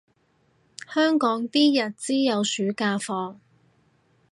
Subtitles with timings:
[0.91, 3.39] 香港啲日資有暑假放